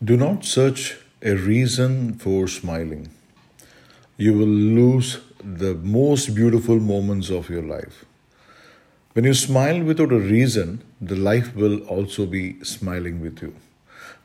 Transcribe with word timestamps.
Do 0.00 0.16
not 0.16 0.46
search 0.46 0.96
a 1.22 1.34
reason 1.36 2.14
for 2.14 2.48
smiling. 2.50 3.10
You 4.18 4.32
will 4.32 4.56
lose 4.76 5.08
the 5.60 5.74
most 5.74 6.34
beautiful 6.34 6.78
moments 6.80 7.28
of 7.30 7.50
your 7.50 7.62
life. 7.62 8.06
When 9.16 9.24
you 9.24 9.34
smile 9.36 9.82
without 9.82 10.12
a 10.12 10.18
reason, 10.18 10.68
the 11.02 11.16
life 11.16 11.54
will 11.54 11.80
also 11.86 12.24
be 12.26 12.44
smiling 12.64 13.20
with 13.20 13.42
you. 13.42 13.52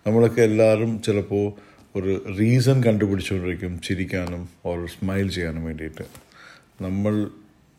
നമ്മളൊക്കെ 0.05 0.41
എല്ലാവരും 0.41 0.91
ചിലപ്പോൾ 1.05 1.45
ഒരു 1.95 2.13
reason 2.39 2.77
കണ്ടുപിടിച്ചുകൊണ്ടിരിക്കും 2.83 3.73
ചിരിക്കാനും 3.85 4.41
or 4.69 4.77
smile 4.93 5.27
ചെയ്യാനും 5.29 5.63
വേണ്ടിയിട്ട് 5.63 6.05
നമ്മൾ 6.85 7.15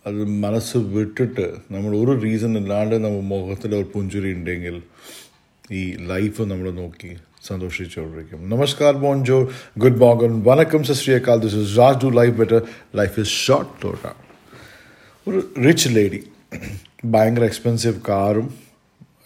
അത് 0.04 0.20
മനസ്സ് 0.44 0.78
വിട്ടിട്ട് 0.96 1.46
നമ്മൾ 1.74 1.94
ഒരു 2.02 2.14
റീസൺ 2.24 2.52
ഇല്ലാണ്ട് 2.62 2.96
നമ്മൾ 3.04 3.22
മുഖത്തിൽ 3.32 3.76
ഒരു 3.78 3.88
പുഞ്ചുരി 3.94 4.32
ഉണ്ടെങ്കിൽ 4.38 4.76
ഈ 5.78 5.82
ലൈഫ് 6.12 6.42
നമ്മൾ 6.52 6.68
നോക്കി 6.82 7.12
സന്തോഷിച്ചുകൊണ്ടിരിക്കും 7.46 8.40
നമസ്കാർ 8.50 8.94
ബോൺജോ 8.96 9.38
ഗുഡ് 9.78 10.00
മോർഗൻ 10.00 10.32
വണക്കം 10.42 10.82
സശ്രീയക്കാൽ 10.84 11.40
this 11.40 11.58
is 11.62 11.72
Raj 11.78 12.00
do 12.02 12.10
life 12.16 12.34
better 12.34 12.60
life 12.94 13.16
is 13.20 13.34
short 13.46 13.72
തോട്ട 13.82 14.04
ഒരു 15.26 15.40
റിച്ച് 15.66 15.88
ലേഡി 15.88 16.20
ഭയങ്കര 17.06 17.44
എക്സ്പെൻസീവ് 17.44 17.98
കാറും 18.08 18.48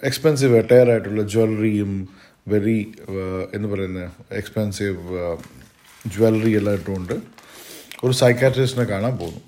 എക്സ്പെൻസീവ് 0.03 0.55
അറ്റയറായിട്ടുള്ള 0.59 1.23
ജ്വല്ലറിയും 1.27 1.93
വെരി 2.49 2.79
എന്ന് 3.55 3.69
പറയുന്ന 3.69 4.03
എക്സ്പെൻസീവ് 4.37 4.99
ജ്വല്ലറി 6.05 6.52
എല്ലാം 6.52 6.75
ഇട്ടുകൊണ്ട് 6.75 7.15
ഒരു 8.05 8.15
സൈക്കാട്രിസ്റ്റിനെ 8.15 8.87
കാണാൻ 8.87 9.15
പോകുന്നു 9.16 9.43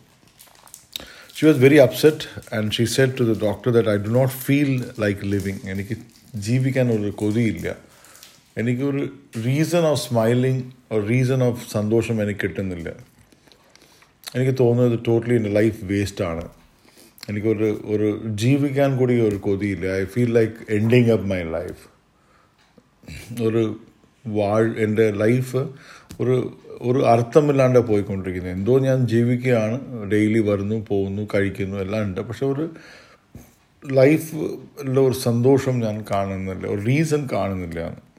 she 1.36 1.44
was 1.46 1.60
very 1.60 1.78
upset 1.78 2.26
and 2.54 2.72
she 2.72 2.84
said 2.94 3.14
to 3.18 3.24
the 3.24 3.34
doctor 3.44 3.70
that 3.70 3.90
I 3.90 3.96
do 4.04 4.12
not 4.12 4.34
feel 4.44 4.72
like 5.00 5.20
living 5.26 5.62
എനിക്ക് 5.68 5.96
ജീവിക്കാൻ 6.40 6.88
കൊതിയില്ല 7.16 7.68
എനിക്കൊരു 8.56 9.02
റീസൺ 9.46 9.84
ഓഫ് 9.86 10.00
സ്മൈലിംഗ് 10.08 10.62
ഒരു 10.92 11.06
റീസൺ 11.06 11.42
ഓഫ് 11.44 11.70
സന്തോഷം 11.72 12.22
എനിക്ക് 12.22 12.40
കിട്ടുന്നില്ല. 12.40 12.88
എനിക്ക് 14.36 14.54
തോന്നുന്നത് 14.60 15.00
ടോട്ടലി 15.06 15.34
എന്റെ 15.34 15.50
ലൈഫ് 15.50 15.78
വേസ്റ്റാണ് 15.82 16.48
എനിക്കൊരു 17.30 17.82
ഒരു 17.84 18.26
ജീവിക്കാൻ 18.28 18.98
കൂടി 18.98 19.20
ഒരു 19.20 19.36
കൊതിയില്ല. 19.36 19.86
I 20.02 20.04
feel 20.04 20.32
like 20.34 20.54
ending 20.70 21.10
up 21.10 21.26
my 21.26 21.42
life 21.42 21.82
ഒരു 23.42 23.80
വാൾ 24.26 24.76
എന്റെ 24.78 25.10
ലൈഫ് 25.10 25.68
ഒരു 26.20 26.58
ഒരു 26.80 27.00
അർത്ഥമില്ലാണ്ട് 27.06 27.78
പോയിക്കൊണ്ടിരിക്കുന്നത് 27.78 28.52
എന്തോ 28.52 28.78
ഞാൻ 28.78 29.06
ജീവിക്കുകയാണ് 29.06 29.76
ഡെയിലി 30.10 30.38
വരുന്നു 30.38 30.86
പോകുന്നു 30.88 31.28
കഴിക്കുന്നു 31.34 31.76
എല്ലാം 31.76 32.02
ഉണ്ട്. 32.02 32.20
പക്ഷെ 32.20 32.46
ഒരു 32.46 32.64
ലൈഫിലെ 33.84 35.00
ഒരു 35.00 35.14
സന്തോഷം 35.14 35.80
ഞാൻ 35.80 36.04
കാണുന്നില്ല. 36.10 36.66
ഒരു 36.66 36.82
റീസൺ 36.86 37.28
കാണുന്നില്ല. 37.32 38.11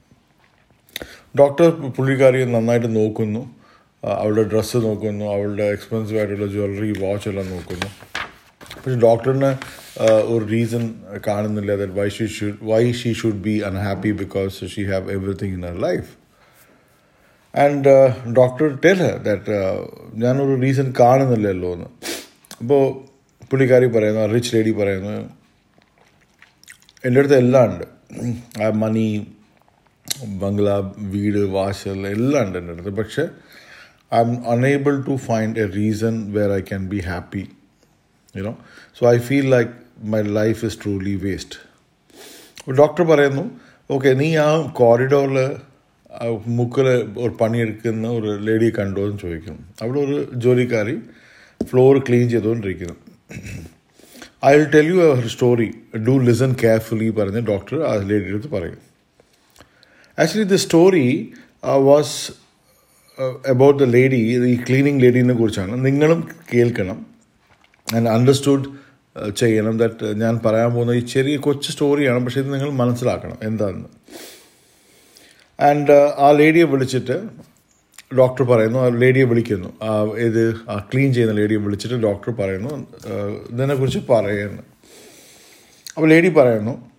ഡോക്ടർ 1.38 1.68
പുള്ളിക്കാരിയെ 1.70 2.44
നന്നായിട്ട് 2.44 2.96
നോക്കുന്നു. 2.96 3.56
അവളുടെ 4.04 4.42
ഡ്രസ്സ് 4.42 4.76
നോക്കുന്നു. 4.76 5.24
അവളുടെ 5.24 5.62
എക്സ്പെൻസീവ് 5.62 6.18
ആയിട്ടുള്ള 6.18 6.46
ജ്വല്ലറി 6.46 7.04
വാച്ച് 7.04 7.28
എല്ലാം 7.28 7.50
നോക്കുന്നു. 7.50 7.86
പക്ഷെ 8.74 8.98
ഡോക്ടറിന് 8.98 9.56
ഒരു 10.32 10.44
റീസൺ 10.44 10.94
കാണുന്നില്ല 11.26 11.76
that 11.76 11.92
why 11.92 12.08
she 12.08 12.26
should 12.26 12.58
why 12.62 12.92
she 12.92 13.12
should 13.12 13.42
be 13.42 13.62
unhappy 13.66 14.10
because 14.10 14.64
she 14.64 14.84
have 14.84 15.10
everything 15.10 15.54
in 15.54 15.62
her 15.62 15.80
life 15.80 16.10
and 17.58 17.90
doctor 18.36 18.78
tell 18.84 19.16
that 19.16 19.52
ഞാനൊരു 20.14 20.60
റീസൺ 20.60 20.94
കാണുന്നില്ലല്ലോ 21.00 21.72
എന്ന്. 21.72 21.86
അപ്പോൾ 22.60 22.82
പുള്ളിക്കാരി 23.50 23.86
പറയുന്നു 23.86 24.26
റിച്ച് 24.26 24.56
ലേഡി 24.56 24.70
പറയുന്നു 24.70 25.30
എന്റെ 27.04 27.20
അടുത്ത് 27.20 27.36
എല്ലാം 27.36 27.64
ഉണ്ട്. 27.70 27.84
ആ 28.62 28.68
മണി 28.70 29.33
ബംഗ്ലാ 30.26 30.92
വീട് 30.98 31.38
വാശൽ 31.38 32.06
എല്ലാം 32.06 32.46
ഉണ്ട് 32.46 32.58
എന്റെ 32.58 32.72
അടുത്ത്. 32.72 32.88
പക്ഷേ 32.88 33.22
I 34.14 34.18
am 34.18 34.48
unable 34.50 35.02
to 35.02 35.16
find 35.16 35.60
a 35.60 35.66
reason 35.76 36.32
where 36.32 36.52
I 36.52 36.60
can 36.60 36.88
be 36.88 36.98
happy 36.98 37.44
you know 38.36 38.56
so 38.98 39.12
I 39.12 39.18
feel 39.18 39.50
like 39.50 39.70
my 40.02 40.22
life 40.22 40.64
is 40.64 40.78
truly 40.84 41.14
waste 41.14 42.74
doctor 42.74 43.04
പറയുന്നു 43.04 43.50
ഓക്കെ 43.90 44.08
നീ 44.08 44.36
ആ 44.36 44.72
കോറിഡോറിൽ 44.72 45.56
മുക്കിൽ 46.46 46.86
ഒരു 47.18 47.32
പണിയെടുക്കുന്ന 47.40 48.08
ഒരു 48.08 48.38
ലേഡിയെ 48.38 48.70
കണ്ടോ 48.70 49.02
എന്ന് 49.06 49.18
ചോദിക്കുന്നു. 49.18 49.62
അവിടെ 49.82 49.98
ഒരു 49.98 50.32
ജോലിക്കാരി 50.34 50.98
ഫ്ലോർ 51.64 51.98
ക്ലീൻ 51.98 52.28
ചെയ്തുകൊണ്ടിരിക്കുന്നു. 52.28 52.94
I 54.44 54.54
will 54.54 54.64
tell 54.64 54.86
you 54.86 55.00
our 55.10 55.28
story 55.28 55.74
do 56.06 56.18
listen 56.18 56.56
carefully 56.62 57.10
പറഞ്ഞ് 57.10 57.46
ഡോക്ടർ 57.46 57.82
ആ 57.82 57.94
ലേഡിയുടെ 57.94 58.38
അടുത്ത് 58.38 58.48
പറയും. 58.48 58.93
Actually 60.18 60.48
the 60.48 60.54
story 60.54 61.32
was 61.64 62.32
about 63.48 63.82
the 63.82 63.86
lady 63.86 64.16
ഈ 64.46 64.56
ക്ലീനിങ് 64.56 65.00
ലേഡീനെ 65.02 65.34
കുറിച്ചാണ്. 65.34 65.84
നിങ്ങളും 65.84 66.28
കേൾക്കണം. 66.54 67.06
ആൻഡ് 67.94 68.08
അണ്ടർസ്റ്റുഡ് 68.08 68.64
ചെയ്യണം. 69.36 69.78
ദാറ്റ് 69.78 70.20
ഞാൻ 70.20 70.40
പറയാൻ 70.46 70.72
പോകുന്ന 70.72 70.92
ഈ 70.92 71.00
ചെറിയ 71.00 71.36
കൊച്ചു 71.36 71.70
സ്റ്റോറിയാണ് 71.70 72.24
പക്ഷേ 72.24 72.40
ഇത് 72.40 72.54
നിങ്ങൾ 72.54 72.70
മനസ്സിലാക്കണം. 72.70 73.38
എന്താണെന്ന് 73.42 73.88
ആൻഡ് 75.62 75.92
ആ 76.18 76.30
ലേഡിയെ 76.30 76.64
വിളിച്ചിട്ട് 76.64 77.22
ഡോക്ടർ 78.18 78.44
പറയുന്നു. 78.44 78.78
ആ 78.78 78.88
ലേഡിയെ 78.88 79.24
വിളിക്കുന്നു. 79.24 79.68
ആ 79.82 80.02
ഇത് 80.02 80.56
ആ 80.70 80.88
ക്ലീൻ 80.92 81.14
ചെയ്യുന്ന 81.14 81.36
ലേഡിയെ 81.36 81.58
വിളിച്ചിട്ട് 81.58 81.94
ഡോക്ടർ 81.94 82.32
പറയുന്നു. 82.32 82.86
ഇതിനെക്കുറിച്ച് 83.50 83.98
പറയുന്നു. 83.98 84.62
അപ്പോൾ 85.96 86.08
ലേഡി 86.08 86.28
പറയുന്നു 86.28 86.90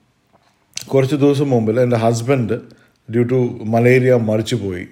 കുറച്ച് 0.88 1.16
ദിവസം 1.16 1.50
മുമ്പിൽ 1.50 1.80
എന്റെ 1.80 1.98
ഹസ്ബൻഡ് 1.98 2.85
ഡ്യൂ 3.10 3.24
ടു 3.32 3.40
മലേറിയ 3.74 4.14
മരിച്ചുപോയി 4.30 4.86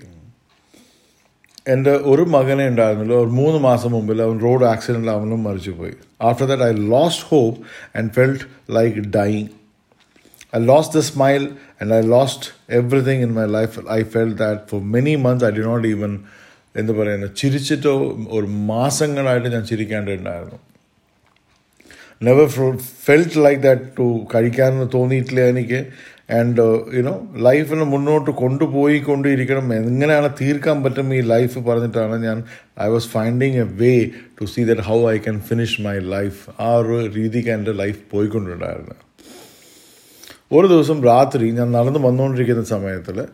എന്റെ 1.65 1.91
ഒരു 2.11 2.23
മകനെ 2.33 2.63
ഉണ്ടായിരുന്നില്ല 2.71 3.15
ഒരു 3.23 3.31
മൂന്ന് 3.37 3.59
മാസം 3.65 3.91
മുമ്പിൽ 3.95 4.21
അവൻ 4.23 4.37
റോഡ് 4.45 4.65
ആക്സിഡന്റ് 4.71 5.11
അവനും 5.13 5.41
മരിച്ചുപോയി 5.47 5.93
after 6.29 6.47
that 6.49 6.65
I 6.65 6.73
lost 6.93 7.25
hope 7.29 7.59
and 7.97 8.11
felt 8.17 8.45
like 8.77 9.03
dying 9.15 9.49
I 10.53 10.61
lost 10.65 10.95
the 10.97 11.03
smile 11.09 11.43
and 11.81 11.93
I 11.93 12.01
lost 12.13 12.49
everything 12.79 13.23
in 13.27 13.33
my 13.37 13.45
life 13.55 13.85
I 13.91 14.01
felt 14.13 14.37
that 14.43 14.61
for 14.71 14.81
many 14.95 15.15
months 15.25 15.45
I 15.45 15.53
did 15.57 15.63
not 15.69 15.87
even 15.93 16.11
എന്താ 16.75 16.93
പറയുന്നത് 16.99 17.33
ചിരിച്ചിട്ടോ 17.39 17.93
ഒരു 18.37 18.47
മാസങ്ങളായിട്ട് 18.69 19.49
ഞാൻ 19.55 19.63
ചിരിക്കേണ്ടതുണ്ടായിരുന്നു 19.71 20.59
never 22.21 22.47
felt 23.05 23.39
like 23.45 23.61
that 23.61 23.87
to 23.97 24.05
കഴിക്കാനൊന്നും 24.33 24.89
തോന്നിയിട്ടില്ല 24.93 25.41
എനിക്ക്. 25.53 25.79
And 26.31 26.95
you know 26.97 27.33
ലൈഫിനെ 27.37 27.83
മുന്നോട്ട് 27.83 28.31
കൊണ്ടുപോയി 28.31 28.99
കൊണ്ടിരിക്കണം. 28.99 29.73
എങ്ങനെയാണ് 29.73 30.33
തീർക്കാൻ 30.41 30.83
പറ്റും 30.83 31.15
ഈ 31.15 31.21
ലൈഫ് 31.21 31.59
പറഞ്ഞിട്ടാണ് 31.59 32.23
ഞാൻ 32.23 32.43
I 32.81 32.87
was 32.87 33.07
finding 33.07 33.57
a 33.57 33.63
way 33.63 34.09
to 34.41 34.45
see 34.45 34.63
that 34.63 34.81
how 34.81 35.11
I 35.11 35.17
can 35.17 35.39
finish 35.39 35.81
my 35.81 35.99
life 35.99 36.49
ആ 36.59 36.75
ഒരു 36.75 37.13
രീതിക്ക് 37.13 37.49
എന്റെ 37.49 37.71
ലൈഫ് 37.71 37.99
പോയിക്കൊണ്ടുണ്ടായിരുന്നു 38.11 38.95
ഒരു 40.51 40.67
ദിവസം 40.67 41.03
രാത്രി 41.03 41.51
ഞാൻ 41.51 41.71
നടന്നു 41.71 41.99
വന്നുകൊണ്ടിരിക്കുന്ന 41.99 42.63
സമയത്തിൽ 42.63 43.25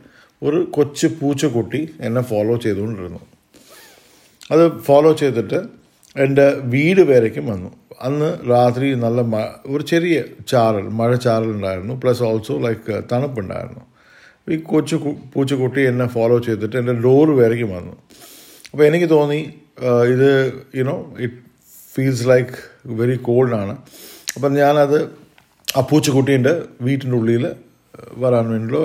ഒരു 0.44 0.72
കൊച്ചു 0.74 1.08
പൂച്ചക്കുട്ടി 1.08 1.90
എന്നെ 2.02 2.22
ഫോളോ 2.22 2.56
ചെയ്തുകൊണ്ടിരുന്നു. 2.58 3.20
അത് 4.52 4.80
ഫോളോ 4.82 5.12
ചെയ്തിട്ട് 5.14 5.60
എന്റെ 6.18 6.54
വീട് 6.64 7.02
വരയ്ക്കും 7.02 7.48
വന്നു. 7.48 7.72
അന്ന് 8.06 8.30
രാത്രി 8.52 8.88
നല്ല 9.04 9.22
മ 9.34 9.38
ഒരു 9.66 9.84
ചെറിയ 9.84 10.18
ചാറൽ 10.52 10.86
മഴ 11.00 11.12
ചാറൽ 11.26 11.50
ഉണ്ടായിരുന്നു 11.58 11.94
പ്ലസ് 12.04 12.24
ഓൾസോ 12.24 12.56
ലൈക്ക് 12.66 12.96
തണുപ്പുണ്ടായിരുന്നു. 13.12 13.84
ഈ 14.52 14.58
കൊച്ചു 14.72 14.96
പൂച്ചക്കുട്ടി 15.34 15.82
എന്നെ 15.82 16.06
ഫോളോ 16.08 16.38
ചെയ്തിട്ട് 16.40 16.78
എന്റെ 16.78 16.96
ഡോർ 17.06 17.30
വരയ്ക്കും 17.40 17.72
വന്നു. 17.78 17.94
അപ്പോൾ 18.72 18.86
എനിക്ക് 18.86 19.10
തോന്നി 19.10 19.40
ഇത് 20.14 20.30
you know 20.76 20.96
it 21.20 21.38
feels 21.96 22.28
like 22.30 22.56
very 23.00 23.18
കോൾഡാണ് 23.28 23.74
അപ്പം 24.36 24.52
ഞാനത് 24.54 25.00
ആ 25.68 25.81
പൂച്ചക്കുട്ടീന്റെ 25.81 26.54
വീട്ടിന്റെ 26.81 27.18
ഉള്ളിൽ 27.18 27.46
വരാൻ 28.18 28.46
വേണ്ടിയുള്ള 28.52 28.80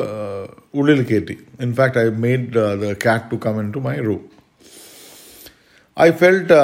ഉള്ളിൽ 0.75 1.01
കയറ്റി 1.03 1.37
in fact 1.61 1.99
I 1.99 2.07
made 2.25 2.53
the 2.83 2.93
cat 3.05 3.31
to 3.33 3.37
come 3.47 3.61
into 3.73 3.79
my 3.79 3.97
room 4.01 4.23
I 5.97 6.09
felt 6.11 6.59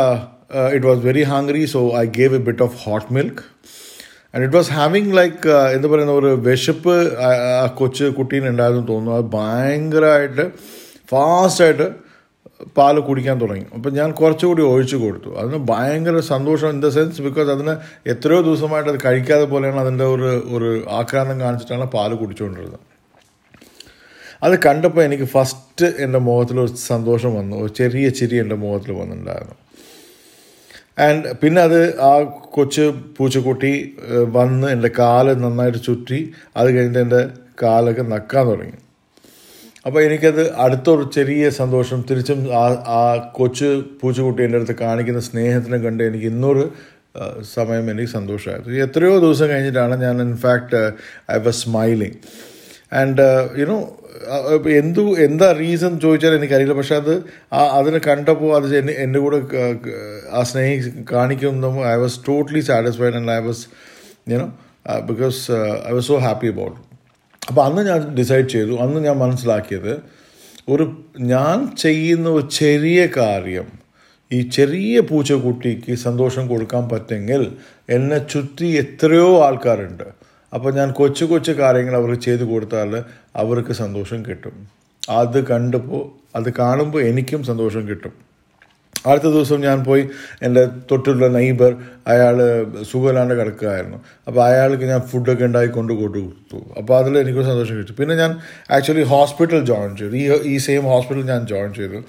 it 0.75 0.87
was 0.87 0.99
very 0.99 1.23
hungry, 1.23 1.67
so 1.67 1.81
I 1.93 2.07
gave 2.19 2.33
a 2.33 2.43
bit 2.51 2.61
of 2.67 2.73
hot 2.85 3.07
milk. 3.19 3.39
And 4.35 4.45
it 4.45 4.57
was 4.57 4.71
having 4.71 5.17
like 5.17 5.49
എന്താ 5.49 5.89
പറയുന്ന 5.93 6.13
ഒരു 6.13 6.27
വിശപ്പ് 6.27 6.93
ആ 7.29 7.67
കൊച്ചു 7.79 8.05
കുട്ടീനെ 8.05 8.49
ഉണ്ടായിരുന്നു 8.49 8.87
തോന്നുന്നു. 8.87 9.17
അത് 9.21 9.25
ഭയങ്കരമായിട്ട് 9.25 10.45
ഫാസ്റ്റായിട്ട് 11.11 11.87
പാൽ 12.79 13.01
കുടിക്കാൻ 13.01 13.41
തുടങ്ങി. 13.41 13.67
അപ്പം 13.77 13.95
ഞാൻ 13.95 14.13
കുറച്ചുകൂടി 14.21 14.63
ഒഴിച്ചു 14.63 14.97
കൊടുത്തു. 14.97 15.31
അതിന് 15.41 15.59
ഭയങ്കര 15.71 16.21
സന്തോഷം 16.21 16.69
ഇൻ 16.75 16.81
ദ 16.81 16.89
സെൻസ് 16.89 17.23
ബിക്കോസ് 17.23 17.51
അതിന് 17.51 17.75
എത്രയോ 18.13 18.41
ദിവസമായിട്ട് 18.41 18.91
അത് 18.91 18.99
കഴിക്കാതെ 19.07 19.45
പോലെയാണ് 19.45 19.81
അതിന്റെ 19.81 20.05
ഒരു 20.05 20.29
ഒരു 20.57 20.87
ആക്രാന്തം 21.01 21.41
കാണിച്ചിട്ടാണ് 21.41 21.85
പാൽ 21.97 22.15
കുടിച്ചുകൊണ്ടിരുന്നത്. 22.15 22.81
അത് 24.43 24.55
കണ്ടപ്പോൾ 24.67 25.03
എനിക്ക് 25.03 25.25
ഫസ്റ്റ് 25.25 25.87
എന്റെ 26.05 26.19
മുഖത്തിൽ 26.19 26.61
ഒരു 26.61 26.73
സന്തോഷം 26.91 27.35
വന്നു. 27.41 27.57
ഒരു 27.65 27.73
ചെറിയ 27.81 28.09
ചിരി 28.09 28.37
എന്റെ 28.37 28.55
മുഖത്തിൽ 28.55 28.93
വന്നിട്ടുണ്ടായിരുന്നു. 28.93 29.57
ആൻഡ് 31.07 31.33
പിന്നെ 31.43 31.61
അത് 31.63 31.81
ആ 32.01 32.13
കൊച്ചു 32.57 32.85
പൂച്ചക്കുട്ടി 33.17 33.73
വന്ന് 34.37 34.69
എന്റെ 34.75 34.91
കാൽ 34.99 35.27
നന്നായിട്ട് 35.43 35.81
ചുറ്റി 35.83 36.21
അത് 36.57 36.69
കഴിഞ്ഞിട്ട് 36.77 36.99
എന്റെ 36.99 37.21
കാലൊക്കെ 37.63 38.05
നക്കാൻ 38.15 38.45
തുടങ്ങി. 38.47 38.79
അപ്പോൾ 39.87 40.01
എനിക്കത് 40.03 40.43
അടുത്തൊരു 40.57 41.05
ചെറിയ 41.15 41.51
സന്തോഷം 41.51 41.99
തിരിച്ചും 42.11 42.41
ആ 42.63 42.65
ആ 42.99 43.03
കൊച്ചു 43.39 43.69
പൂച്ചക്കുട്ടി 44.03 44.43
എന്റെ 44.43 44.59
അടുത്ത് 44.59 44.77
കാണിക്കുന്ന 44.81 45.21
സ്നേഹത്തിനെ 45.21 45.79
കണ്ട് 45.79 46.03
എനിക്ക് 46.05 46.27
ഇന്നൊരു 46.27 46.65
സമയം 47.55 47.87
എനിക്ക് 47.91 48.11
സന്തോഷമായിരുന്നു. 48.11 48.77
എത്രയോ 48.87 49.15
ദിവസം 49.19 49.47
കഴിഞ്ഞിട്ടാണ് 49.49 49.95
ഞാൻ 50.03 50.17
in fact 50.23 50.81
I 51.33 51.39
was 51.47 51.61
smiling 51.65 52.19
and 52.93 53.27
you know 53.61 53.79
എന്തു 54.81 55.03
എന്താ 55.25 55.53
റീസൺ 55.53 56.01
ചോദിച്ചാൽ 56.01 56.35
എനിക്കറിയില്ല. 56.35 56.73
പക്ഷെ 56.73 56.95
അത് 56.95 57.13
ആ 57.53 57.61
അതിനെ 57.79 57.99
കണ്ടപ്പോൾ 57.99 58.51
അത് 58.57 58.91
എന്റെ 58.91 59.19
കൂടെ 59.19 59.39
ആ 60.31 60.43
സ്നേഹി 60.43 61.05
കാണിക്കുന്നതും 61.13 61.89
I 61.93 61.95
was 61.95 62.21
totally 62.29 62.61
satisfied 62.61 63.15
and 63.15 63.31
I 63.31 63.39
was 63.39 63.65
you know 64.29 64.49
because 65.11 65.53
I 65.89 65.93
was 65.93 66.09
so 66.09 66.17
happy 66.17 66.47
about 66.47 66.79
അപ്പോൾ 67.49 67.63
അന്ന് 67.65 67.83
ഞാൻ 67.89 68.01
ഡിസൈഡ് 68.15 68.49
ചെയ്തു. 68.49 68.73
അന്ന് 68.77 69.01
ഞാൻ 69.05 69.19
മനസ്സിലാക്കിയത് 69.19 69.93
ഒരു 70.69 70.85
ഞാൻ 71.19 71.77
ചെയ്യുന്ന 71.77 72.29
ഒരു 72.29 72.49
ചെറിയ 72.53 73.09
കാര്യം 73.17 73.69
ഈ 74.33 74.41
ചെറിയ 74.49 75.01
പൂച്ചക്കുട്ടിക്ക് 75.01 75.95
സന്തോഷം 75.95 76.49
കൊടുക്കാൻ 76.49 76.89
പറ്റുമെങ്കിൽ 76.89 77.53
എന്നെ 77.89 78.19
ചുറ്റി 78.19 78.67
എത്രയോ 78.83 79.47
ആൾക്കാരുണ്ട്. 79.47 80.05
അപ്പോൾ 80.53 80.73
ഞാൻ 80.75 80.93
കൊച്ചു 80.93 81.25
കൊച്ചു 81.25 81.53
കാര്യങ്ങൾ 81.53 81.97
അവർക്ക് 81.97 82.23
ചെയ്തു 82.23 82.45
കൊടുത്താൽ 82.45 83.05
അവർക്ക് 83.37 83.73
സന്തോഷം 83.73 84.25
കിട്ടും. 84.29 84.57
അത് 85.19 85.39
കണ്ടപ്പോൾ 85.45 86.03
അത് 86.39 86.49
കാണുമ്പോൾ 86.59 87.03
എനിക്കും 87.03 87.45
സന്തോഷം 87.45 87.89
കിട്ടും. 87.89 88.13
അടുത്ത 89.09 89.25
ദിവസം 89.25 89.61
ഞാൻ 89.61 89.85
പോയി 89.85 90.03
എന്റെ 90.43 90.63
തൊട്ടുള്ള 90.91 91.29
നൈബർ 91.29 91.77
അയാൾ 92.13 92.37
സുഖമില്ലാണ്ട് 92.83 93.35
കിടക്കുകയായിരുന്നു. 93.35 93.99
അപ്പോൾ 94.29 94.43
അയാൾക്ക് 94.47 94.85
ഞാൻ 94.85 95.01
ഫുഡൊക്കെ 95.01 95.45
ഉണ്ടാക്കി 95.45 95.71
കൊണ്ട് 95.77 95.93
കൊടുത്തു. 95.93 96.59
അപ്പോൾ 96.79 96.95
അതിൽ 96.99 97.19
എനിക്ക് 97.19 97.39
സന്തോഷം 97.39 97.79
കിട്ടി. 97.79 97.93
പിന്നെ 97.93 98.15
ഞാൻ 98.15 98.33
ആക്ച്വലി 98.71 99.03
ഹോസ്പിറ്റൽ 99.03 99.65
ജോയിൻ 99.71 99.97
ചെയ്തു. 99.97 100.15
ഈ 100.23 100.27
ഈ 100.55 100.59
സെയിം 100.67 100.83
ഹോസ്പിറ്റൽ 100.83 101.25
ഞാൻ 101.33 101.47
ജോയിൻ 101.53 101.75
ചെയ്തു. 101.75 102.01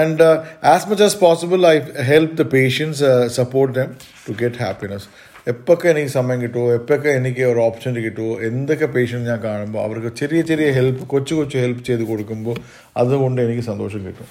And 0.00 0.28
as 0.72 0.88
much 0.90 1.04
as 1.08 1.18
possible 1.24 1.66
I 1.66 1.76
help 2.12 2.36
the 2.42 2.46
patients 2.56 3.28
support 3.38 3.74
them 3.78 3.90
to 4.28 4.34
get 4.42 4.56
happiness 4.58 5.08
എപ്പോഴൊക്കെ 5.50 5.86
എനിക്ക് 5.92 6.10
സമയം 6.18 6.38
കിട്ടുമോ 6.42 6.64
എപ്പോഴൊക്കെ 6.78 7.10
എനിക്ക് 7.20 7.42
ഒരു 7.52 7.60
ഓപ്പർച്യൂണിറ്റി 7.66 8.02
കിട്ടുമോ 8.08 8.32
എന്തൊക്കെ 8.48 8.86
പേഷ്യന്റ് 8.96 9.28
ഞാൻ 9.30 9.40
കാണുമ്പോൾ 9.46 9.80
അവർക്ക് 9.86 10.10
ചെറിയ 10.20 10.40
ചെറിയ 10.50 10.68
ഹെൽപ്പ് 10.78 11.04
കൊച്ചു 11.12 11.32
കൊച്ചു 11.38 11.56
ഹെൽപ്പ് 11.64 11.82
ചെയ്ത് 11.88 12.04
കൊടുക്കുമ്പോൾ 12.10 12.56
അതുകൊണ്ട് 13.02 13.40
എനിക്ക് 13.46 13.64
സന്തോഷം 13.70 14.02
കിട്ടും. 14.06 14.28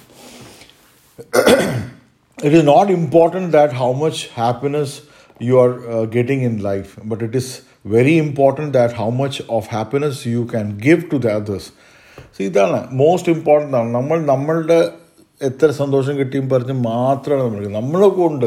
It 2.37 2.55
is 2.57 2.67
not 2.73 2.91
important 2.99 3.51
that 3.57 3.77
how 3.81 3.89
much 4.03 4.21
happiness 4.39 4.95
you 5.49 5.55
are 5.63 5.69
uh, 5.91 6.05
getting 6.15 6.41
in 6.49 6.55
life 6.69 6.91
but 7.11 7.21
it 7.27 7.35
is 7.41 7.49
very 7.97 8.15
important 8.25 8.69
that 8.79 8.91
how 9.01 9.09
much 9.21 9.37
of 9.57 9.63
happiness 9.77 10.17
you 10.35 10.43
can 10.53 10.67
give 10.87 10.99
to 11.11 11.19
the 11.25 11.31
others. 11.39 11.65
So 12.35 12.39
ഇതാണ് 12.49 12.79
most 13.01 13.31
important 13.35 13.77
ആണ്. 13.79 13.89
നമ്മൾ 13.97 14.17
നമ്മളുടെ 14.33 14.79
എത്ര 15.41 15.67
സന്തോഷം 15.79 16.13
കിട്ടിയും 16.19 16.47
പറഞ്ഞ് 16.49 16.75
മാത്രമാണ് 16.89 17.43
നമ്മൾ. 17.45 17.63
നമ്മളെ 17.79 18.09
കൊണ്ട് 18.19 18.45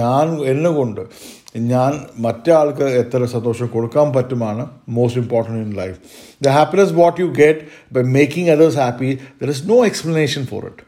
ഞാൻ 0.00 0.26
എന്നെ 0.52 0.70
കൊണ്ട് 0.80 1.00
ഞാൻ 1.54 1.92
മറ്റാൾക്ക് 2.18 2.86
എത്ര 2.98 3.24
സന്തോഷം 3.26 3.66
കൊടുക്കാൻ 3.66 4.12
പറ്റുമാണ് 4.12 4.64
most 4.88 5.20
important 5.20 5.60
in 5.60 5.74
life 5.76 5.96
the 6.42 6.48
happiness 6.48 6.92
what 6.92 7.20
you 7.20 7.26
get 7.38 7.62
by 7.92 8.02
making 8.16 8.50
others 8.50 8.76
happy 8.76 9.10
there 9.40 9.50
is 9.50 9.64
no 9.68 9.78
explanation 9.84 10.44
for 10.46 10.64
it 10.66 10.84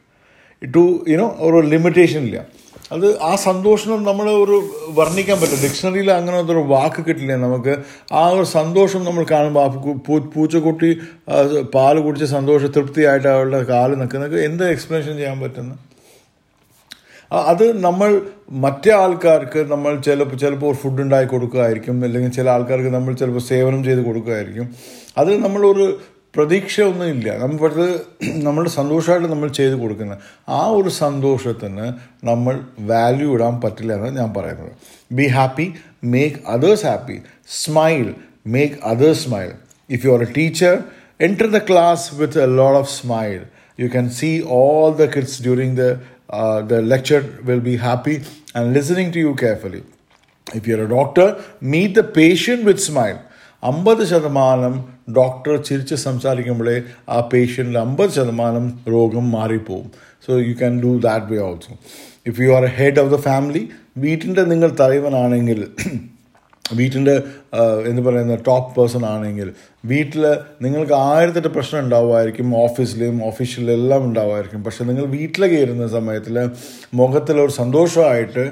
to 0.63 0.83
you know 1.09 1.29
ഒരു 1.41 1.61
ലിമിറ്റേഷൻ 1.67 2.23
ഇല്ല. 2.23 2.39
അത് 2.93 3.07
ആ 3.23 3.37
സന്തോഷം 3.45 4.05
നമ്മൾ 4.05 4.27
ഒരു 4.43 4.57
വർണിക്കാൻ 4.91 5.37
പറ്റും 5.41 5.61
ഡിക്ഷണറിയിൽ 5.65 6.09
അങ്ങനത്തെ 6.13 6.53
ഒരു 6.53 6.63
വാക്ക് 6.73 7.01
കിട്ടില്ല 7.07 7.35
നമുക്ക്. 7.37 7.75
ആ 8.13 8.23
ഒരു 8.29 8.45
സന്തോഷം 8.55 9.05
നമ്മൾ 9.05 9.25
കാണുമ്പോൾ 9.33 9.63
ആ 9.65 9.69
പൂച്ചക്കുട്ടി 10.35 10.91
പാൽ 11.75 11.99
കുടിച്ച് 12.07 12.29
സന്തോഷ 12.35 12.63
തൃപ്തിയായിട്ട് 12.77 13.29
അവളുടെ 13.29 13.61
കാൽ 13.65 13.91
നിൽക്കുന്നത് 14.01 14.37
എന്ത് 14.45 14.65
എക്സ്പ്ലനേഷൻ 14.75 15.15
ചെയ്യാൻ 15.17 15.39
പറ്റുന്ന? 15.45 15.73
ആ, 15.73 15.90
അത് 17.31 17.65
നമ്മൾ 17.85 18.11
മറ്റേ 18.65 18.91
ആൾക്കാർക്ക് 19.01 19.61
നമ്മൾ 19.73 20.01
ചിലപ്പോൾ 20.07 20.39
ചിലപ്പോൾ 20.43 20.73
ഫുഡ് 20.83 21.03
ഉണ്ടാക്കി 21.05 21.29
കൊടുക്കുകയായിരിക്കും. 21.33 22.05
അല്ലെങ്കിൽ 22.05 22.31
ചില 22.39 22.49
ആൾക്കാർക്ക് 22.55 22.91
നമ്മൾ 22.97 23.13
ചിലപ്പോൾ 23.21 23.45
സേവനം 23.51 23.85
ചെയ്ത് 23.85 24.03
കൊടുക്കുകയായിരിക്കും. 24.09 24.67
അത് 25.21 25.31
നമ്മളൊരു 25.45 25.87
പ്രതീക്ഷ 26.37 26.81
ഒന്നുമില്ല 26.91 27.31
നമ്മൾ 27.43 27.73
നമ്മളുടെ 28.47 28.73
സന്തോഷമായിട്ട് 28.79 29.29
നമ്മൾ 29.35 29.49
ചെയ്ത് 29.61 29.77
കൊടുക്കുന്നത് 29.83 30.19
ആ 30.59 30.61
ഒരു 30.79 30.89
സന്തോഷത്തിന് 31.03 31.87
നമ്മൾ 32.31 32.55
വാല്യൂ 32.93 33.29
ഇടാൻ 33.35 33.55
പറ്റില്ല 33.65 33.93
എന്നാണ് 33.99 34.19
ഞാൻ 34.21 34.31
പറയുന്നത്. 34.39 34.73
Be 35.19 35.27
happy 35.39 35.67
make 36.15 36.41
others 36.55 36.87
happy 36.91 37.19
smile 37.63 38.15
make 38.47 38.79
others 38.93 39.23
smile 39.29 39.53
if 39.91 40.03
you 40.07 40.13
are 40.17 40.25
a 40.29 40.33
teacher 40.41 40.75
enter 41.21 41.47
the 41.49 41.61
class 41.61 42.03
with 42.19 42.35
a 42.37 42.47
lot 42.59 42.75
of 42.79 42.87
smile. 42.89 43.43
You 43.79 43.89
can 43.95 44.07
see 44.19 44.43
all 44.43 44.87
the 45.01 45.07
kids 45.15 45.33
during 45.47 45.75
the 45.81 45.89
uh, 46.39 46.59
the 46.63 46.81
lecturer 46.93 47.25
will 47.49 47.65
be 47.71 47.77
happy 47.89 48.17
and 48.55 48.75
listening 48.79 49.11
to 49.17 49.19
you 49.25 49.35
carefully. 49.35 49.83
If 50.47 50.67
you're 50.69 50.85
a 50.85 50.93
doctor 50.99 51.27
meet 51.75 51.91
the 52.01 52.07
patient 52.21 52.63
with 52.71 52.81
smile. 52.91 53.21
അമ്പത് 53.63 54.03
ശതമാനം 54.11 54.75
doctor 55.17 55.55
ചിരിച്ച് 55.67 55.97
സംസാരിക്കുമ്പോഴേ 56.05 56.77
ആ 57.15 57.19
പേഷ്യന്റിൽ 57.33 57.77
അമ്പത് 57.79 58.13
ശതമാനം 58.19 58.65
രോഗം 58.93 59.25
മാറിപ്പോവും. 59.37 59.89
So 60.27 60.31
you 60.47 60.55
can 60.61 60.75
do 60.85 60.93
that 61.07 61.27
way 61.33 61.39
also 61.49 61.73
if 62.31 62.37
you 62.45 62.49
are 62.59 62.65
head 62.79 63.01
of 63.03 63.11
the 63.15 63.19
family 63.27 63.63
വീട്ടിന്റെ 64.05 64.45
നിങ്ങൾ 64.53 64.71
തലവനാണെങ്കിൽ 64.81 65.61
വീട്ടിന്റെ 66.79 67.15
എന്ന് 67.91 68.03
പറയുന്ന 68.03 68.35
ടോപ്പ് 68.49 68.71
പേഴ്സൺ 68.77 69.05
ആണെങ്കിൽ 69.07 69.49
വീട്ടിൽ 69.87 70.23
നിങ്ങൾക്ക് 70.65 70.93
ആയിരത്തെട്ട് 70.93 71.49
പ്രശ്നം 71.49 71.81
ഉണ്ടാവുമായിരിക്കും 71.81 72.57
ഓഫീസിലും 72.57 73.25
ഓഫീഷ്യലും 73.25 73.73
എല്ലാം 73.73 74.05
ഉണ്ടാവുമായിരിക്കും. 74.05 74.63
പക്ഷെ 74.63 74.85
നിങ്ങൾ 74.85 75.07
വീട്ടിൽ 75.17 75.43
കയറുന്ന 75.47 75.89
സമയത്തിൽ 75.89 76.37
മുഖത്തിൽ 76.95 77.41
ഒരു 77.41 77.53
സന്തോഷമായിട്ട് 77.53 78.45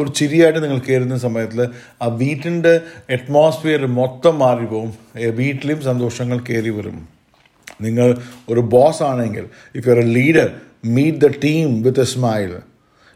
ഒരു 0.00 0.10
ചിരിയായിട്ട് 0.18 0.60
നിങ്ങൾ 0.62 0.78
കയറുന്ന 0.78 1.16
സമയത്തിൽ 1.18 1.60
ആ 2.02 2.06
വീട്ടിന്റെ 2.22 2.72
അറ്റ്മോസ്ഫിയർ 3.14 3.86
മൊത്തം 3.86 4.38
മാറിപ്പോവും. 4.38 4.90
വീട്ടിലും 5.40 5.80
സന്തോഷങ്ങൾ 5.90 6.38
കയറി 6.48 6.70
വരും. 6.78 6.96
നിങ്ങൾ 7.80 8.08
ഒരു 8.48 8.60
ബോസ് 8.60 9.02
ആണെങ്കിൽ 9.02 9.44
if 9.76 9.84
you 9.88 9.92
are 9.92 10.00
a 10.06 10.08
leader 10.18 10.48
meet 10.96 11.18
the 11.18 11.30
team 11.44 11.82
with 11.82 12.00
a 12.00 12.08
smile 12.14 12.52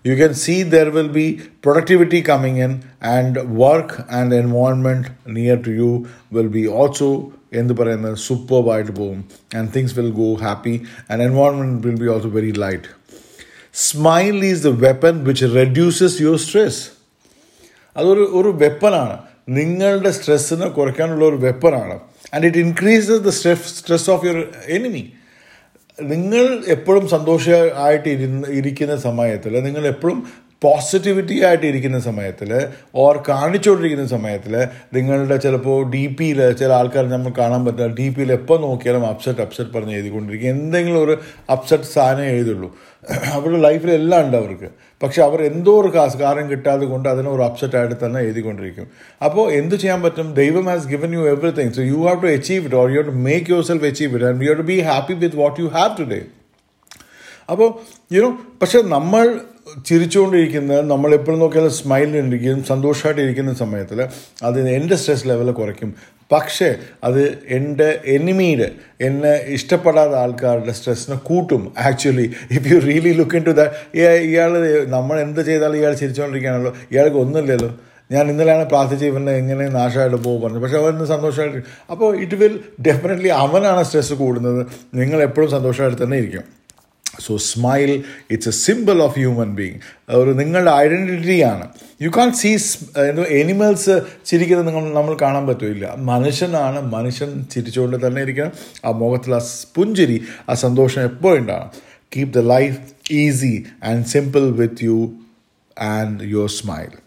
you 0.04 0.16
can 0.16 0.34
see 0.34 0.62
there 0.64 0.90
will 0.90 1.08
be 1.10 1.26
productivity 1.60 2.20
coming 2.22 2.56
in 2.58 2.72
and 3.02 3.32
work 3.56 3.90
and 4.10 4.32
environment 4.34 5.04
near 5.28 5.56
to 5.58 5.72
you 5.72 5.92
will 6.30 6.50
be 6.50 6.66
also 6.78 7.10
എന്ത് 7.60 7.72
പറയുന്നത് 7.72 8.14
സൂപ്പർബായിട്ട് 8.18 8.92
പോകും. 8.92 9.18
And 9.56 9.68
things 9.74 9.94
will 9.98 10.10
go 10.20 10.28
happy 10.42 10.72
and 11.10 11.22
environment 11.22 11.86
will 11.86 11.98
be 12.02 12.06
also 12.06 12.28
very 12.36 12.52
light 12.62 12.88
smile 13.88 14.36
is 14.50 14.62
the 14.62 14.70
weapon 14.84 15.16
which 15.26 15.48
reduces 15.56 16.16
your 16.22 16.38
stress 16.44 16.80
അതൊരു 17.96 18.24
ഒരു 18.38 18.52
വെപ്പനാണ് 18.62 19.16
നിങ്ങളുടെ 19.58 20.12
സ്ട്രെസ്സിനെ 20.18 20.68
കുറയ്ക്കാനുള്ള 20.78 21.24
ഒരു 21.30 21.40
വെപ്പനാണ് 21.46 21.96
and 22.34 22.44
it 22.50 22.62
increases 22.66 23.22
the 23.28 23.32
stress 23.38 23.68
stress 23.80 24.08
of 24.14 24.24
your 24.28 24.40
enemy 24.68 25.04
നിങ്ങൾ 25.98 26.44
എപ്പോഴും 26.66 27.08
സന്തോഷമായിട്ട് 27.08 28.08
ഇരുന്ന് 28.08 28.48
ഇരിക്കുന്ന 28.48 28.96
സമയത്തിൽ 28.96 29.52
നിങ്ങൾ 29.60 29.86
എപ്പോഴും 29.86 30.18
പോസിറ്റിവിറ്റി 30.62 31.44
ആയിട്ട് 31.44 31.66
ഇരിക്കുന്ന 31.66 31.98
സമയത്തിൽ 31.98 32.68
ഓർ 32.94 33.22
കാണിച്ചുകൊണ്ടിരിക്കുന്ന 33.28 34.06
സമയത്തിൽ 34.06 34.68
നിങ്ങളുടെ 34.94 35.36
ചിലപ്പോൾ 35.36 35.90
ഡി 35.90 36.06
പിയിൽ 36.06 36.52
ചില 36.52 36.72
ആൾക്കാർ 36.72 37.08
നമ്മൾ 37.08 37.32
കാണാൻ 37.38 37.64
പറ്റില്ല. 37.64 37.94
ഡി 37.94 38.08
പിയിൽ 38.08 38.32
എപ്പോൾ 38.32 38.60
നോക്കിയാലും 38.60 39.06
അപ്സെറ്റ് 39.06 39.40
അപ്സെറ്റ് 39.40 39.70
പറഞ്ഞ് 39.70 39.94
എഴുതിക്കൊണ്ടിരിക്കും. 39.94 40.48
എന്തെങ്കിലും 40.48 41.04
ഒരു 41.04 41.18
അപ്സെറ്റ് 41.50 41.84
സാധനം 41.84 42.24
എഴുതുള്ളൂ. 42.24 42.70
അവരുടെ 43.32 43.60
ലൈഫിൽ 43.60 43.90
എല്ലാം 43.90 44.24
ഉണ്ട് 44.24 44.36
അവർക്ക്. 44.36 44.70
പക്ഷെ 45.02 45.22
അവർ 45.22 45.42
എന്തോ 45.42 45.80
ഒരു 45.80 45.92
കാസ് 45.94 46.16
കാര്യം 46.16 46.50
കിട്ടാതെ 46.50 46.84
കൊണ്ട് 46.84 47.08
അതിനെ 47.08 47.30
ഒരു 47.30 47.42
അപ്സെറ്റ് 47.42 47.76
ആയിട്ട് 47.76 48.06
തന്നെ 48.06 48.20
എഴുതിക്കൊണ്ടിരിക്കും. 48.20 48.86
അപ്പോൾ 49.24 49.52
എന്ത് 49.52 49.74
ചെയ്യാൻ 49.74 50.02
പറ്റും? 50.02 50.34
ദൈവം 50.34 50.66
has 50.66 50.88
given 50.88 51.14
you 51.14 51.18
everything 51.18 51.72
so 51.72 51.82
you 51.82 52.06
have 52.06 52.22
to 52.22 52.26
achieve 52.26 52.64
it 52.64 52.76
or 52.76 52.90
you 52.90 53.00
to 53.00 53.10
make 53.10 53.50
yourself 53.62 53.84
achieve 53.84 54.14
it 54.14 54.24
and 54.24 54.44
you 54.44 54.52
to 54.52 54.62
be 54.62 54.80
happy 54.80 55.12
with 55.12 55.36
what 55.36 55.60
you 55.60 55.66
have 55.66 55.98
today 55.98 56.20
അപ്പോൾ 57.50 57.74
യുനോ 58.14 58.30
പക്ഷെ 58.62 58.82
നമ്മൾ 58.82 59.40
ചിരിച്ചുകൊണ്ടിരിക്കുന്ന 59.88 60.80
നമ്മൾ 60.80 61.14
എപ്പോഴും 61.14 61.38
നോക്കിയാലും 61.38 61.70
സ്മൈലിലിരിക്കും 61.70 62.64
സന്തോഷമായിട്ട് 62.64 63.20
ഇരിക്കുന്ന 63.20 63.52
സമയത്തിൽ 63.54 64.08
അത് 64.42 64.68
എന്റെ 64.70 64.96
സ്ട്രെസ് 64.96 65.28
ലെവൽ 65.28 65.50
കുറയ്ക്കും. 65.50 65.94
പക്ഷേ 66.32 66.74
അത് 67.04 67.38
എന്റെ 67.48 68.00
എനിമീഡ് 68.06 68.66
എന്നെ 69.00 69.32
ഇഷ്ടപ്പെടാത്ത 69.56 70.14
ആൾക്കാരുടെ 70.14 70.72
സ്ട്രെസ്സിനെ 70.72 71.16
കൂട്ടും. 71.16 71.74
Actually 71.78 72.26
if 72.50 72.68
you 72.72 72.78
really 72.78 73.12
look 73.12 73.36
into 73.44 73.50
the 73.50 73.64
ഇയാൾ 74.28 74.52
നമ്മൾ 74.86 75.20
എന്ത് 75.20 75.40
ചെയ്താലും 75.46 75.76
ഇയാൾ 75.76 75.94
ചിരിച്ചുകൊണ്ടിരിക്കുകയാണല്ലോ. 75.94 76.74
ഇയാൾക്ക് 76.92 77.16
ഒന്നുമില്ലല്ലോ. 77.16 77.70
ഞാൻ 78.10 78.30
ഇന്നലെയാണ് 78.30 78.64
പ്രാർത്ഥിച്ച് 78.68 79.06
ഇവനെ 79.06 79.32
എങ്ങനെ 79.32 79.68
നാശമായിട്ട് 79.68 80.16
പോകും 80.16 80.40
പറഞ്ഞു 80.42 80.58
പക്ഷേ 80.58 80.76
അവൻ 80.76 81.06
സന്തോഷമായിട്ട് 81.06 81.62
അപ്പോൾ 81.90 82.20
ഇറ്റ് 82.22 82.34
വിൽ 82.34 82.60
ഡെഫിനറ്റ്ലി 82.88 83.28
അവനാണ് 83.28 83.82
സ്ട്രെസ് 83.82 84.12
കൂടുന്നത്. 84.12 84.66
നിങ്ങൾ 84.94 85.22
എപ്പോഴും 85.22 85.50
സന്തോഷമായിട്ട് 85.50 86.02
തന്നെ 86.02 86.16
ഇരിക്കും. 86.16 86.61
So 87.20 87.36
smile 87.36 88.04
it's 88.30 88.48
a 88.48 88.52
simple 88.52 89.02
of 89.02 89.18
human 89.18 89.54
being 89.54 89.78
ഒരു 90.10 90.30
നിങ്ങളുടെ 90.30 90.70
ഐഡന്റിറ്റിയാണ് 90.70 91.68
യു 92.02 92.08
കാൺ 92.08 92.32
സീ 92.32 92.56
എനിമൽസ് 93.28 94.00
ചിരിക്കുന്നത് 94.26 94.68
നിങ്ങൾ 94.68 94.94
നമ്മൾ 94.94 95.16
കാണാൻ 95.22 95.46
പറ്റില്ല. 95.46 95.94
മനുഷ്യനാണ് 95.98 96.80
മനുഷ്യൻ 96.80 97.44
ചിരിച്ചുകൊണ്ട് 97.52 98.06
തന്നെ 98.06 98.22
ഇരിക്കണം. 98.22 98.52
ആ 98.84 98.90
മുഖത്തിൽ 98.90 99.34
ആ 99.34 99.40
പുഞ്ചിരി 99.76 100.22
ആ 100.48 100.54
സന്തോഷം 100.54 101.02
എപ്പോഴും 101.02 101.38
ഉണ്ടാകണം 101.38 101.70
keep 102.16 102.34
the 102.34 102.38
life 102.38 102.78
easy 103.10 103.64
and 103.84 104.06
simple 104.06 104.50
with 104.50 104.84
you 104.84 105.12
and 105.80 106.22
your 106.22 106.48
smile 106.48 107.01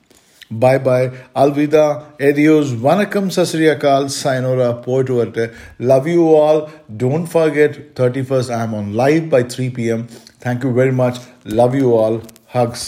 bye 0.52 0.76
bye 0.80 1.02
അൽവിദ 1.38 1.78
adios 2.22 2.74
വണക്കം 2.82 3.26
സസ്രിയക്കാൽ 3.30 4.04
സൈനോറ 4.18 4.68
പോയിട്ട് 4.84 5.12
വരട്ടെ 5.12 5.46
love 5.82 6.10
you 6.10 6.26
all 6.40 6.58
don't 6.98 7.30
forget 7.30 7.82
thirty 8.00 8.24
first 8.24 8.54
I 8.54 8.60
am 8.60 8.76
on 8.76 8.88
live 8.96 9.24
by 9.30 9.42
three 9.56 9.68
P 9.70 9.88
M 9.88 10.04
thank 10.46 10.66
you 10.66 10.72
very 10.72 10.96
much 10.96 11.22
love 11.54 11.82
you 11.82 11.92
all 12.06 12.16
hugs 12.56 12.88